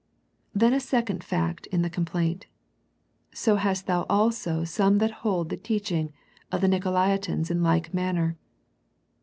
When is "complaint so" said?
1.91-3.57